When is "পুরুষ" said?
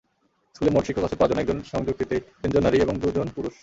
3.35-3.55